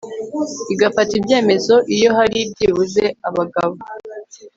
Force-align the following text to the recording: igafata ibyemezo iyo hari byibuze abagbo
igafata 0.73 1.11
ibyemezo 1.19 1.75
iyo 1.95 2.09
hari 2.17 2.39
byibuze 2.51 3.03
abagbo 3.27 3.83